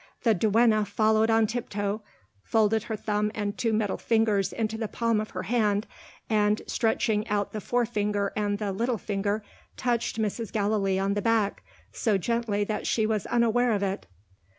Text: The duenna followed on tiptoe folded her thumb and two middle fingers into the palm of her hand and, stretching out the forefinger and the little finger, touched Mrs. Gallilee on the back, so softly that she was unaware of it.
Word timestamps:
The 0.23 0.33
duenna 0.33 0.83
followed 0.83 1.29
on 1.29 1.45
tiptoe 1.45 2.01
folded 2.41 2.85
her 2.85 2.95
thumb 2.95 3.31
and 3.35 3.55
two 3.55 3.71
middle 3.71 3.97
fingers 3.99 4.51
into 4.51 4.75
the 4.75 4.87
palm 4.87 5.21
of 5.21 5.29
her 5.29 5.43
hand 5.43 5.85
and, 6.27 6.59
stretching 6.65 7.27
out 7.27 7.51
the 7.51 7.61
forefinger 7.61 8.33
and 8.35 8.57
the 8.57 8.71
little 8.71 8.97
finger, 8.97 9.43
touched 9.77 10.17
Mrs. 10.17 10.51
Gallilee 10.51 10.97
on 10.97 11.13
the 11.13 11.21
back, 11.21 11.61
so 11.91 12.19
softly 12.19 12.63
that 12.63 12.87
she 12.87 13.05
was 13.05 13.27
unaware 13.27 13.73
of 13.73 13.83
it. 13.83 14.07